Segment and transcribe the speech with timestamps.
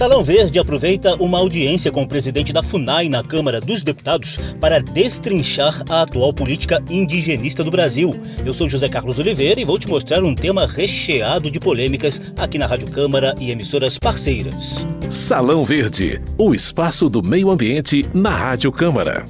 [0.00, 4.80] Salão Verde aproveita uma audiência com o presidente da FUNAI na Câmara dos Deputados para
[4.80, 8.18] destrinchar a atual política indigenista do Brasil.
[8.42, 12.56] Eu sou José Carlos Oliveira e vou te mostrar um tema recheado de polêmicas aqui
[12.56, 14.86] na Rádio Câmara e emissoras parceiras.
[15.10, 19.26] Salão Verde, o espaço do meio ambiente na Rádio Câmara.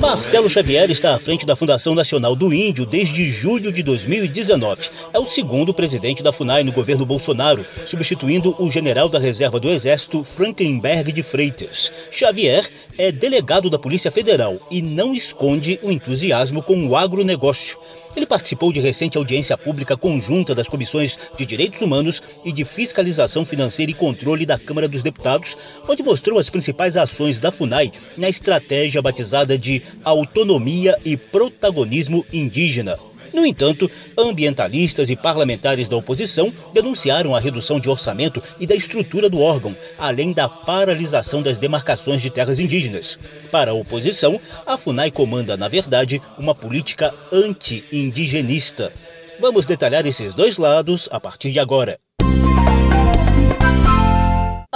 [0.00, 4.90] Marcelo Xavier está à frente da Fundação Nacional do Índio desde julho de 2019.
[5.12, 9.68] É o segundo presidente da FUNAI no governo Bolsonaro, substituindo o general da Reserva do
[9.68, 11.90] Exército Franklinberg de Freitas.
[12.12, 12.64] Xavier
[12.98, 17.78] é delegado da Polícia Federal e não esconde o entusiasmo com o agronegócio.
[18.16, 23.44] Ele participou de recente audiência pública conjunta das comissões de Direitos Humanos e de Fiscalização
[23.44, 25.56] Financeira e Controle da Câmara dos Deputados,
[25.88, 32.98] onde mostrou as principais ações da FUNAI na estratégia batizada de Autonomia e Protagonismo Indígena.
[33.32, 39.28] No entanto, ambientalistas e parlamentares da oposição denunciaram a redução de orçamento e da estrutura
[39.28, 43.18] do órgão, além da paralisação das demarcações de terras indígenas.
[43.50, 48.92] Para a oposição, a FUNAI comanda, na verdade, uma política anti-indigenista.
[49.40, 51.98] Vamos detalhar esses dois lados a partir de agora.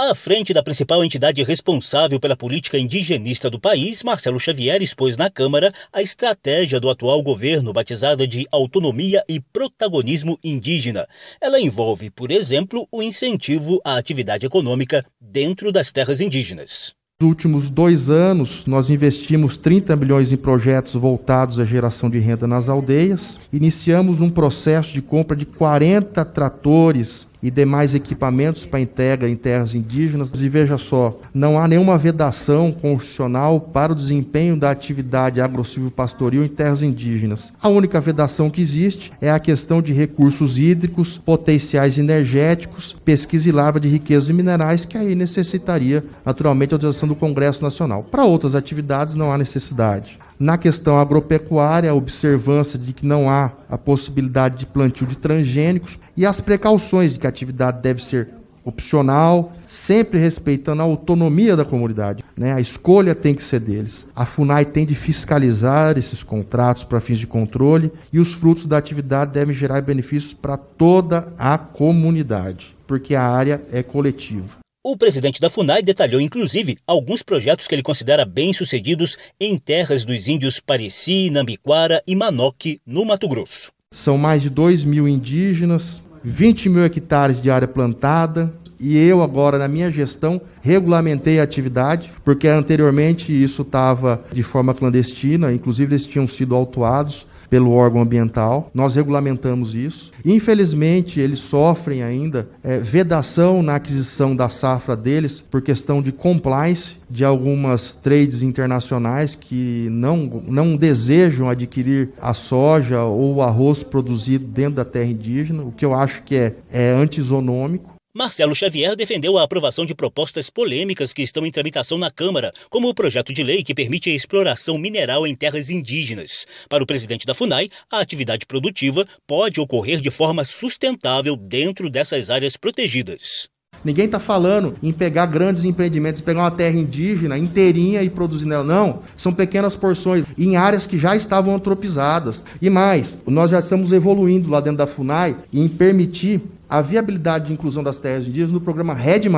[0.09, 5.29] À frente da principal entidade responsável pela política indigenista do país, Marcelo Xavier expôs na
[5.29, 11.07] Câmara a estratégia do atual governo, batizada de Autonomia e Protagonismo Indígena.
[11.39, 16.93] Ela envolve, por exemplo, o incentivo à atividade econômica dentro das terras indígenas.
[17.21, 22.45] Nos últimos dois anos, nós investimos 30 milhões em projetos voltados à geração de renda
[22.45, 23.39] nas aldeias.
[23.53, 29.75] Iniciamos um processo de compra de 40 tratores e demais equipamentos para entrega em terras
[29.75, 30.31] indígenas.
[30.33, 36.47] E veja só, não há nenhuma vedação constitucional para o desempenho da atividade agro-silvio-pastoril em
[36.47, 37.51] terras indígenas.
[37.61, 43.51] A única vedação que existe é a questão de recursos hídricos, potenciais energéticos, pesquisa e
[43.51, 48.03] larva de riquezas minerais, que aí necessitaria naturalmente a autorização do Congresso Nacional.
[48.03, 50.17] Para outras atividades não há necessidade.
[50.43, 55.97] Na questão agropecuária, a observância de que não há a possibilidade de plantio de transgênicos
[56.17, 58.27] e as precauções de que a atividade deve ser
[58.65, 62.25] opcional, sempre respeitando a autonomia da comunidade.
[62.35, 62.51] Né?
[62.51, 64.05] A escolha tem que ser deles.
[64.13, 68.77] A FUNAI tem de fiscalizar esses contratos para fins de controle e os frutos da
[68.77, 74.62] atividade devem gerar benefícios para toda a comunidade, porque a área é coletiva.
[74.85, 80.27] O presidente da FUNAI detalhou, inclusive, alguns projetos que ele considera bem-sucedidos em terras dos
[80.27, 83.71] índios Pareci, Nambiquara e Manoque, no Mato Grosso.
[83.93, 89.57] São mais de 2 mil indígenas, 20 mil hectares de área plantada, e eu agora,
[89.57, 96.05] na minha gestão, regulamentei a atividade, porque anteriormente isso estava de forma clandestina, inclusive eles
[96.05, 98.71] tinham sido autuados pelo órgão ambiental.
[98.73, 100.11] Nós regulamentamos isso.
[100.25, 106.95] Infelizmente, eles sofrem ainda é, vedação na aquisição da safra deles por questão de compliance
[107.07, 114.45] de algumas trades internacionais que não, não desejam adquirir a soja ou o arroz produzido
[114.45, 117.92] dentro da terra indígena, o que eu acho que é, é antisonômico.
[118.15, 122.87] Marcelo Xavier defendeu a aprovação de propostas polêmicas que estão em tramitação na Câmara, como
[122.87, 126.45] o projeto de lei que permite a exploração mineral em terras indígenas.
[126.69, 132.29] Para o presidente da FUNAI, a atividade produtiva pode ocorrer de forma sustentável dentro dessas
[132.29, 133.49] áreas protegidas.
[133.83, 138.63] Ninguém está falando em pegar grandes empreendimentos, pegar uma terra indígena inteirinha e produzir nela.
[138.63, 142.45] Não, são pequenas porções em áreas que já estavam antropizadas.
[142.61, 147.53] E mais, nós já estamos evoluindo lá dentro da FUNAI em permitir a viabilidade de
[147.53, 149.29] inclusão das terras indígenas no programa RED+,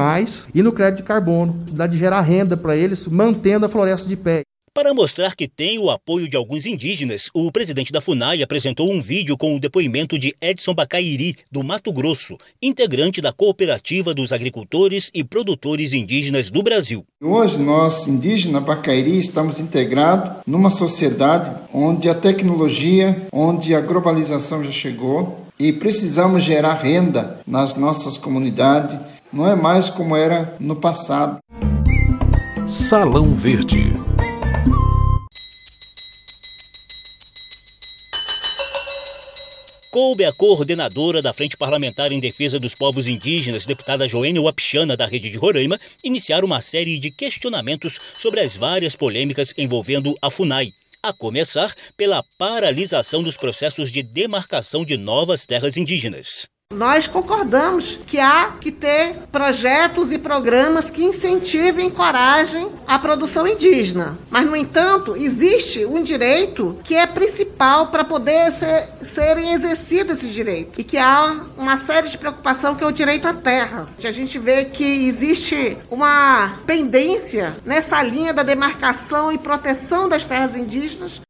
[0.53, 4.15] e no crédito de carbono, possibilidade de gerar renda para eles, mantendo a floresta de
[4.15, 4.43] pé.
[4.73, 9.01] Para mostrar que tem o apoio de alguns indígenas, o presidente da FUNAI apresentou um
[9.01, 15.11] vídeo com o depoimento de Edson Bacairi, do Mato Grosso, integrante da Cooperativa dos Agricultores
[15.13, 17.05] e Produtores Indígenas do Brasil.
[17.21, 24.71] Hoje, nós, indígenas Bacairi, estamos integrados numa sociedade onde a tecnologia, onde a globalização já
[24.71, 28.97] chegou, e precisamos gerar renda nas nossas comunidades.
[29.31, 31.39] Não é mais como era no passado.
[32.67, 34.05] Salão Verde.
[39.95, 45.05] coube a coordenadora da Frente Parlamentar em Defesa dos Povos Indígenas, deputada Joênia Wapichana, da
[45.05, 50.73] Rede de Roraima, iniciar uma série de questionamentos sobre as várias polêmicas envolvendo a FUNAI
[51.07, 56.47] a começar pela paralisação dos processos de demarcação de novas terras indígenas.
[56.73, 63.47] Nós concordamos que há que ter projetos e programas que incentivem e encorajem a produção
[63.47, 64.17] indígena.
[64.31, 70.29] Mas, no entanto, existe um direito que é principal para poder ser, serem exercidos esse
[70.29, 70.81] direito.
[70.81, 73.87] E que há uma série de preocupação que é o direito à terra.
[74.03, 80.55] A gente vê que existe uma pendência nessa linha da demarcação e proteção das terras
[80.55, 81.24] indígenas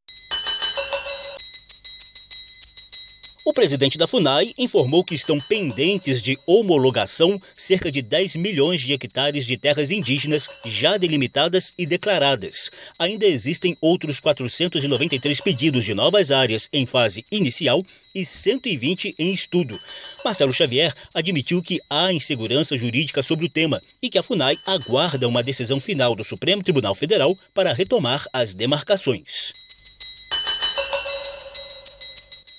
[3.48, 8.92] O presidente da FUNAI informou que estão pendentes de homologação cerca de 10 milhões de
[8.92, 12.72] hectares de terras indígenas já delimitadas e declaradas.
[12.98, 17.84] Ainda existem outros 493 pedidos de novas áreas em fase inicial
[18.16, 19.80] e 120 em estudo.
[20.26, 25.28] Marcelo Xavier admitiu que há insegurança jurídica sobre o tema e que a FUNAI aguarda
[25.28, 29.65] uma decisão final do Supremo Tribunal Federal para retomar as demarcações.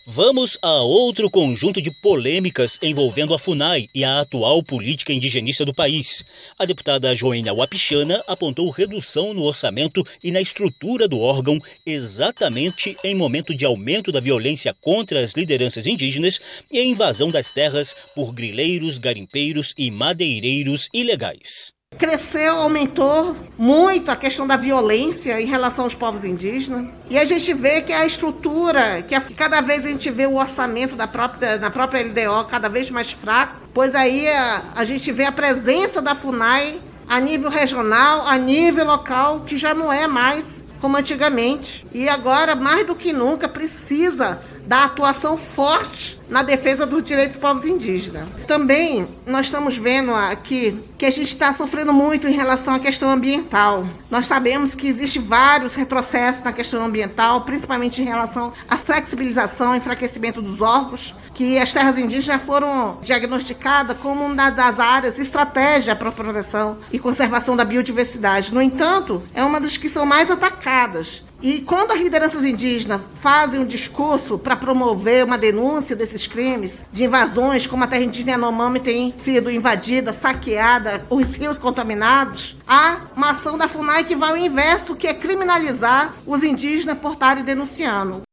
[0.09, 5.75] Vamos a outro conjunto de polêmicas envolvendo a FUNAI e a atual política indigenista do
[5.75, 6.25] país.
[6.57, 13.17] A deputada Joênia Wapichana apontou redução no orçamento e na estrutura do órgão exatamente em
[13.17, 18.33] momento de aumento da violência contra as lideranças indígenas e a invasão das terras por
[18.33, 21.76] grileiros, garimpeiros e madeireiros ilegais.
[21.99, 26.87] Cresceu, aumentou muito a questão da violência em relação aos povos indígenas.
[27.09, 30.37] E a gente vê que a estrutura, que a, cada vez a gente vê o
[30.37, 35.11] orçamento da própria, da própria LDO cada vez mais fraco, pois aí a, a gente
[35.11, 40.07] vê a presença da FUNAI a nível regional, a nível local, que já não é
[40.07, 41.87] mais como antigamente.
[41.93, 47.41] E agora, mais do que nunca, precisa da atuação forte na defesa dos direitos dos
[47.41, 48.29] povos indígenas.
[48.47, 53.11] Também nós estamos vendo aqui que a gente está sofrendo muito em relação à questão
[53.11, 53.87] ambiental.
[54.11, 60.41] Nós sabemos que existe vários retrocessos na questão ambiental, principalmente em relação à flexibilização enfraquecimento
[60.41, 66.13] dos órgãos, que as terras indígenas foram diagnosticadas como uma das áreas estratégia para a
[66.13, 68.55] proteção e conservação da biodiversidade.
[68.55, 73.61] No entanto, é uma das que são mais atacadas e quando as lideranças indígenas fazem
[73.61, 78.81] um discurso para promover uma denúncia desses crimes, de invasões, como a terra indígena Yanomami
[78.81, 84.37] tem sido invadida, saqueada, os rios contaminados, há uma ação da FUNAI que vai ao
[84.37, 88.26] inverso, que é criminalizar os indígenas por estarem denunciando.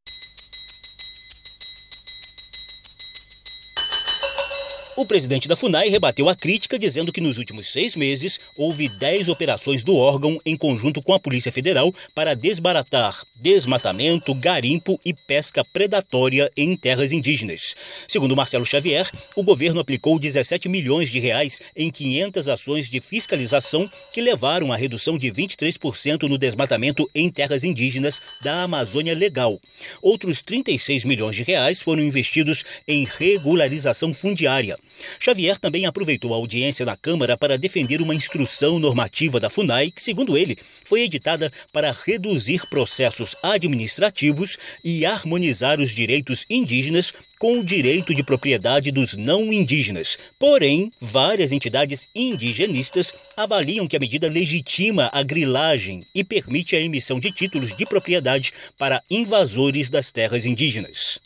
[4.95, 9.27] O presidente da FUNAI rebateu a crítica, dizendo que nos últimos seis meses houve dez
[9.27, 15.65] operações do órgão em conjunto com a Polícia Federal para desbaratar desmatamento, garimpo e pesca
[15.65, 17.75] predatória em terras indígenas.
[18.07, 23.89] Segundo Marcelo Xavier, o governo aplicou 17 milhões de reais em 500 ações de fiscalização
[24.13, 29.59] que levaram à redução de 23% no desmatamento em terras indígenas da Amazônia Legal.
[30.03, 34.77] Outros 36 milhões de reais foram investidos em regularização fundiária.
[35.19, 40.01] Xavier também aproveitou a audiência na Câmara para defender uma instrução normativa da FUNAI, que,
[40.01, 47.13] segundo ele, foi editada para reduzir processos administrativos e harmonizar os direitos indígenas
[47.43, 50.17] com o direito de propriedade dos não indígenas.
[50.39, 57.19] Porém, várias entidades indigenistas avaliam que a medida legitima a grilagem e permite a emissão
[57.19, 61.19] de títulos de propriedade para invasores das terras indígenas.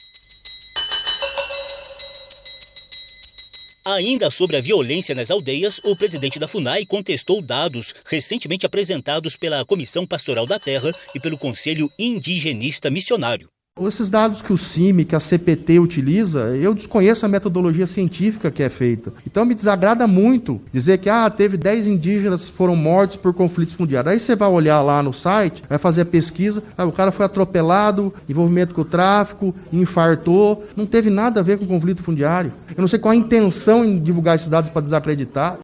[3.89, 9.63] Ainda sobre a violência nas aldeias, o presidente da FUNAI contestou dados recentemente apresentados pela
[9.63, 13.49] Comissão Pastoral da Terra e pelo Conselho Indigenista Missionário.
[13.79, 18.63] Esses dados que o CIMI, que a CPT utiliza, eu desconheço a metodologia científica que
[18.63, 19.13] é feita.
[19.25, 24.11] Então me desagrada muito dizer que ah, teve 10 indígenas foram mortos por conflitos fundiários.
[24.11, 27.25] Aí você vai olhar lá no site, vai fazer a pesquisa, ah, o cara foi
[27.25, 30.65] atropelado, envolvimento com o tráfico, infartou.
[30.75, 32.53] Não teve nada a ver com conflito fundiário.
[32.69, 35.57] Eu não sei qual a intenção em divulgar esses dados para desacreditar.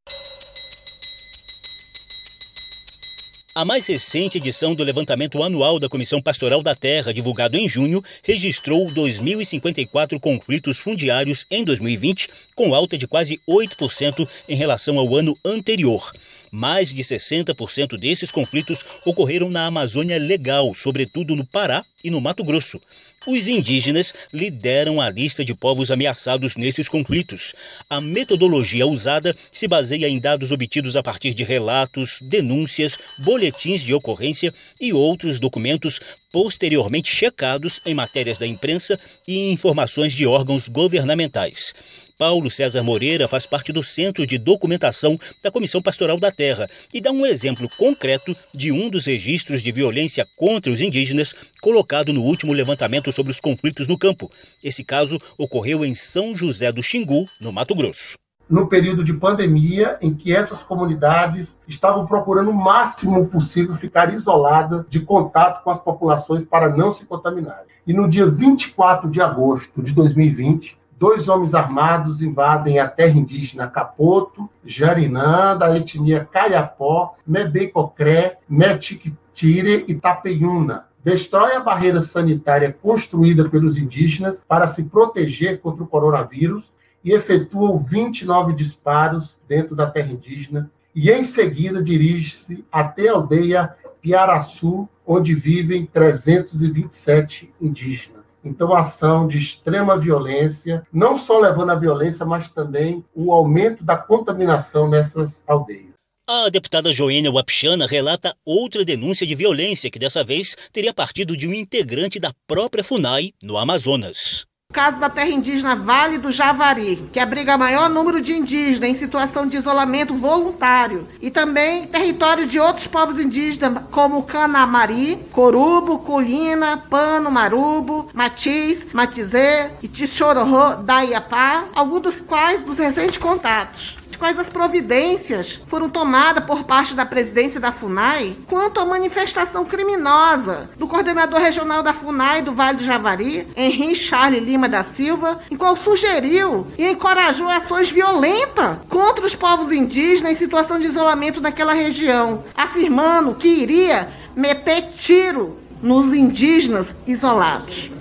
[3.56, 8.04] A mais recente edição do levantamento anual da Comissão Pastoral da Terra, divulgado em junho,
[8.24, 15.38] registrou 2.054 conflitos fundiários em 2020, com alta de quase 8% em relação ao ano
[15.46, 16.12] anterior.
[16.52, 22.44] Mais de 60% desses conflitos ocorreram na Amazônia Legal, sobretudo no Pará e no Mato
[22.44, 22.82] Grosso.
[23.26, 27.54] Os indígenas lideram a lista de povos ameaçados nesses conflitos.
[27.90, 33.94] A metodologia usada se baseia em dados obtidos a partir de relatos, denúncias, boletins de
[33.94, 36.02] ocorrência e outros documentos
[36.34, 41.74] posteriormente checados em matérias da imprensa e informações de órgãos governamentais.
[42.18, 47.02] Paulo César Moreira faz parte do Centro de Documentação da Comissão Pastoral da Terra e
[47.02, 52.22] dá um exemplo concreto de um dos registros de violência contra os indígenas colocado no
[52.22, 54.30] último levantamento sobre os conflitos no campo.
[54.64, 58.18] Esse caso ocorreu em São José do Xingu, no Mato Grosso
[58.50, 64.86] no período de pandemia, em que essas comunidades estavam procurando o máximo possível ficar isoladas
[64.90, 67.66] de contato com as populações para não se contaminarem.
[67.88, 73.68] E no dia 24 de agosto de 2020, dois homens armados invadem a terra indígena
[73.68, 83.78] Capoto, Jarinã, da etnia Caiapó, Mebecocré, Metiquitire e Tapeiuna, destrói a barreira sanitária construída pelos
[83.78, 86.72] indígenas para se proteger contra o coronavírus
[87.04, 93.76] e efetuam 29 disparos dentro da terra indígena e, em seguida, dirige-se até a aldeia
[94.02, 98.23] Piaraçu, onde vivem 327 indígenas.
[98.44, 103.96] Então, ação de extrema violência, não só levando a violência, mas também o aumento da
[103.96, 105.94] contaminação nessas aldeias.
[106.28, 111.48] A deputada Joênia Wapchana relata outra denúncia de violência que dessa vez teria partido de
[111.48, 117.20] um integrante da própria FUNAI no Amazonas caso da terra indígena Vale do Javari, que
[117.20, 122.88] abriga maior número de indígenas em situação de isolamento voluntário, e também território de outros
[122.88, 132.02] povos indígenas, como Canamari, Corubo, Colina, Pano, Marubo, Matiz, Matizê e Tixororô da Iapá, alguns
[132.02, 137.72] dos quais dos recentes contatos quais as providências foram tomadas por parte da presidência da
[137.72, 143.96] FUNAI quanto à manifestação criminosa do coordenador regional da FUNAI do Vale do Javari, Henrique
[143.96, 150.32] Charles Lima da Silva, em qual sugeriu e encorajou ações violentas contra os povos indígenas
[150.32, 157.92] em situação de isolamento naquela região, afirmando que iria meter tiro nos indígenas isolados.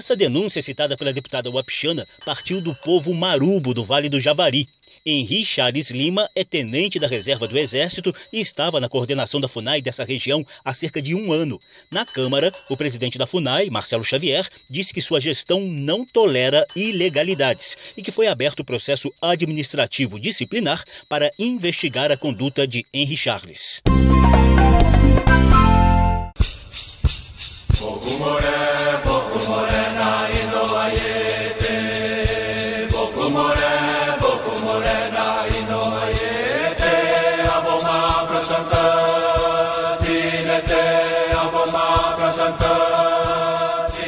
[0.00, 4.66] Essa denúncia citada pela deputada Wapchana partiu do povo marubo do Vale do Javari.
[5.04, 9.82] Henri Charles Lima é tenente da reserva do Exército e estava na coordenação da FUNAI
[9.82, 11.60] dessa região há cerca de um ano.
[11.90, 17.76] Na Câmara, o presidente da FUNAI, Marcelo Xavier, disse que sua gestão não tolera ilegalidades
[17.94, 23.82] e que foi aberto o processo administrativo disciplinar para investigar a conduta de Henri Charles.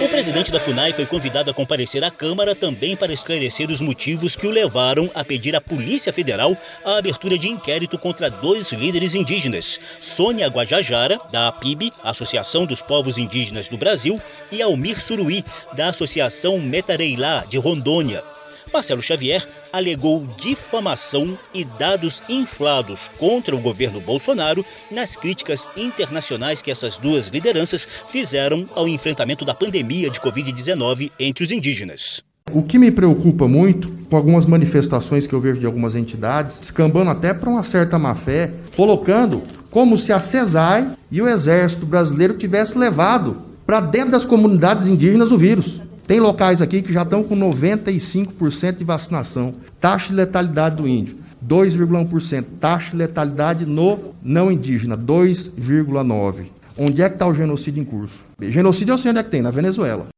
[0.08, 4.46] Presidente da FUNAI foi convidado a comparecer à Câmara também para esclarecer os motivos que
[4.46, 9.78] o levaram a pedir à Polícia Federal a abertura de inquérito contra dois líderes indígenas,
[10.00, 15.44] Sônia Guajajara, da APIB, Associação dos Povos Indígenas do Brasil, e Almir Suruí,
[15.74, 18.24] da Associação Metareilá, de Rondônia.
[18.72, 26.70] Marcelo Xavier alegou difamação e dados inflados contra o governo Bolsonaro nas críticas internacionais que
[26.70, 32.22] essas duas lideranças fizeram ao enfrentamento da pandemia de Covid-19 entre os indígenas.
[32.50, 37.10] O que me preocupa muito, com algumas manifestações que eu vejo de algumas entidades, escambando
[37.10, 42.78] até para uma certa má-fé, colocando como se a CESAI e o Exército Brasileiro tivessem
[42.78, 45.80] levado para dentro das comunidades indígenas o vírus.
[46.06, 49.54] Tem locais aqui que já estão com 95% de vacinação.
[49.80, 51.16] Taxa de letalidade do índio,
[51.46, 52.44] 2,1%.
[52.60, 56.46] Taxa de letalidade no não indígena, 2,9%.
[56.76, 58.24] Onde é que está o genocídio em curso?
[58.40, 60.08] Genocídio eu sei onde é que tem, na Venezuela.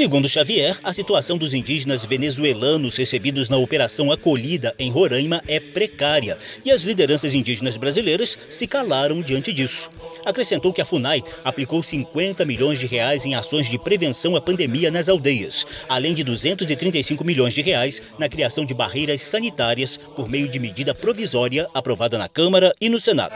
[0.00, 6.38] Segundo Xavier, a situação dos indígenas venezuelanos recebidos na Operação Acolhida em Roraima é precária
[6.64, 9.90] e as lideranças indígenas brasileiras se calaram diante disso.
[10.24, 14.90] Acrescentou que a FUNAI aplicou 50 milhões de reais em ações de prevenção à pandemia
[14.90, 20.48] nas aldeias, além de 235 milhões de reais na criação de barreiras sanitárias por meio
[20.48, 23.34] de medida provisória aprovada na Câmara e no Senado.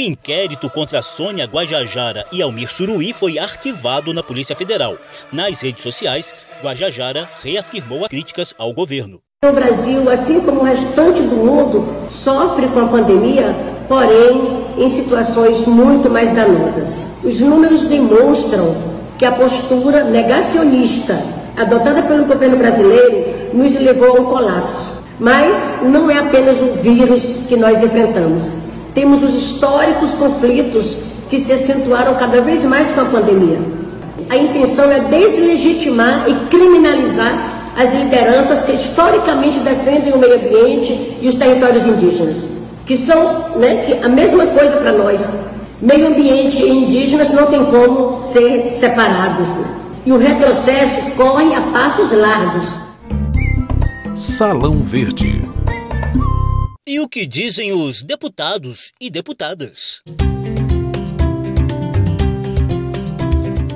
[0.00, 4.96] O inquérito contra Sônia Guajajara e Almir Suruí foi arquivado na Polícia Federal.
[5.30, 9.18] Nas redes sociais, Guajajara reafirmou as críticas ao governo.
[9.44, 13.54] O Brasil, assim como o restante do mundo, sofre com a pandemia,
[13.88, 17.18] porém em situações muito mais danosas.
[17.22, 18.74] Os números demonstram
[19.18, 21.22] que a postura negacionista
[21.58, 25.04] adotada pelo governo brasileiro nos levou a um colapso.
[25.18, 28.69] Mas não é apenas o vírus que nós enfrentamos.
[28.94, 30.96] Temos os históricos conflitos
[31.28, 33.60] que se acentuaram cada vez mais com a pandemia.
[34.28, 41.28] A intenção é deslegitimar e criminalizar as lideranças que historicamente defendem o meio ambiente e
[41.28, 42.50] os territórios indígenas,
[42.84, 45.28] que são né, que a mesma coisa para nós.
[45.80, 49.58] Meio ambiente e indígenas não tem como ser separados.
[50.04, 52.64] E o retrocesso corre a passos largos.
[54.14, 55.48] Salão Verde.
[56.86, 60.02] E o que dizem os deputados e deputadas?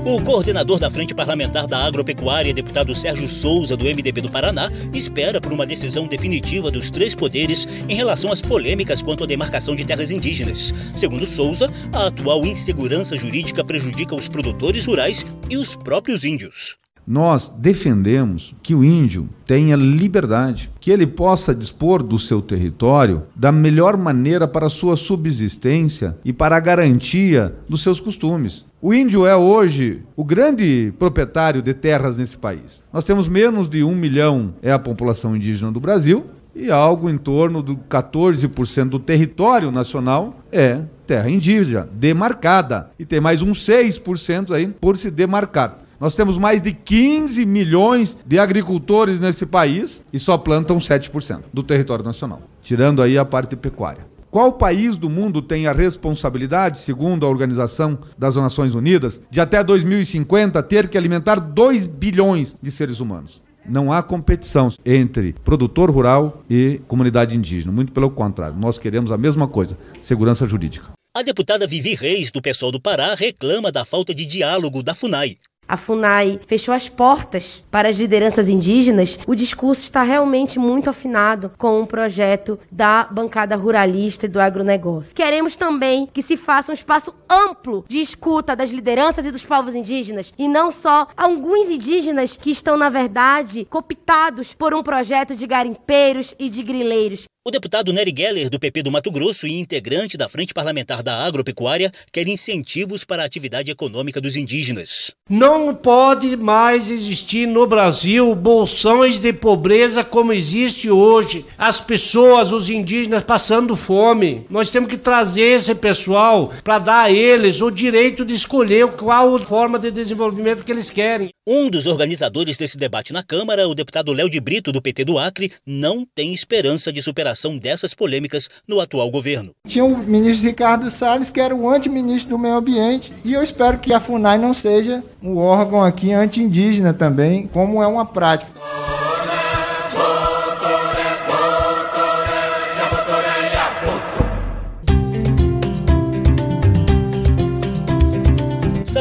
[0.06, 5.38] O coordenador da Frente Parlamentar da Agropecuária, deputado Sérgio Souza, do MDB do Paraná, espera
[5.38, 9.86] por uma decisão definitiva dos três poderes em relação às polêmicas quanto à demarcação de
[9.86, 10.72] terras indígenas.
[10.96, 16.78] Segundo Souza, a atual insegurança jurídica prejudica os produtores rurais e os próprios índios.
[17.06, 23.52] Nós defendemos que o índio tenha liberdade, que ele possa dispor do seu território da
[23.52, 28.66] melhor maneira para sua subsistência e para a garantia dos seus costumes.
[28.80, 32.82] O índio é hoje o grande proprietário de terras nesse país.
[32.92, 37.18] Nós temos menos de um milhão é a população indígena do Brasil e algo em
[37.18, 42.90] torno do 14% do território nacional é terra indígena, demarcada.
[42.98, 45.83] E tem mais uns 6% aí por se demarcar.
[46.00, 51.62] Nós temos mais de 15 milhões de agricultores nesse país e só plantam 7% do
[51.62, 54.06] território nacional, tirando aí a parte pecuária.
[54.34, 59.62] Qual país do mundo tem a responsabilidade, segundo a Organização das Nações Unidas, de até
[59.62, 63.40] 2050 ter que alimentar 2 bilhões de seres humanos?
[63.64, 67.72] Não há competição entre produtor rural e comunidade indígena.
[67.72, 70.90] Muito pelo contrário, nós queremos a mesma coisa: segurança jurídica.
[71.16, 75.36] A deputada Vivi Reis, do PSOL do Pará, reclama da falta de diálogo da FUNAI.
[75.68, 81.52] A FUNAI fechou as portas para as lideranças indígenas, o discurso está realmente muito afinado
[81.56, 85.14] com o projeto da bancada ruralista e do agronegócio.
[85.14, 89.74] Queremos também que se faça um espaço amplo de escuta das lideranças e dos povos
[89.74, 95.46] indígenas, e não só alguns indígenas que estão, na verdade, cooptados por um projeto de
[95.46, 97.24] garimpeiros e de grileiros.
[97.46, 101.26] O deputado Nery Geller, do PP do Mato Grosso e integrante da Frente Parlamentar da
[101.26, 105.14] Agropecuária, quer incentivos para a atividade econômica dos indígenas.
[105.28, 111.44] Não pode mais existir no Brasil bolsões de pobreza como existe hoje.
[111.58, 114.46] As pessoas, os indígenas, passando fome.
[114.48, 119.38] Nós temos que trazer esse pessoal para dar a eles o direito de escolher qual
[119.38, 121.28] forma de desenvolvimento que eles querem.
[121.46, 125.18] Um dos organizadores desse debate na Câmara, o deputado Léo de Brito, do PT do
[125.18, 129.50] Acre, não tem esperança de superação dessas polêmicas no atual governo.
[129.66, 133.78] Tinha o ministro Ricardo Salles, que era o antiministro do Meio Ambiente, e eu espero
[133.78, 138.50] que a FUNAI não seja um órgão aqui anti-indígena também, como é uma prática.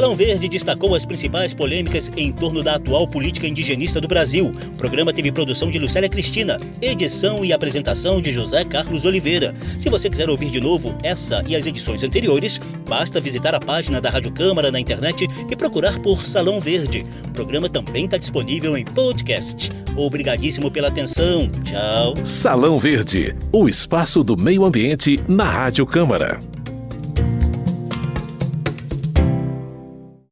[0.04, 4.52] Salão Verde destacou as principais polêmicas em torno da atual política indigenista do Brasil.
[4.68, 9.54] O programa teve produção de Lucélia Cristina, edição e apresentação de José Carlos Oliveira.
[9.80, 14.02] Se você quiser ouvir de novo essa e as edições anteriores, basta visitar a página
[14.02, 17.06] da Rádio Câmara na internet e procurar por Salão Verde.
[17.30, 19.72] O programa também está disponível em podcast.
[19.96, 21.50] Obrigadíssimo pela atenção.
[21.64, 22.14] Tchau.
[22.26, 26.42] Salão Verde, o espaço do meio ambiente na Rádio Câmara.